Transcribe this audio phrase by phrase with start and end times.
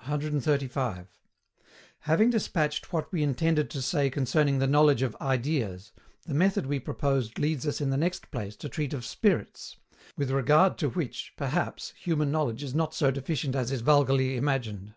[0.00, 1.08] 135.
[2.00, 5.92] Having despatched what we intended to say concerning the knowledge of IDEAS,
[6.26, 9.78] the method we proposed leads us in the next place to treat of SPIRITS
[10.14, 14.92] with regard to which, perhaps, human knowledge is not so deficient as is vulgarly imagined.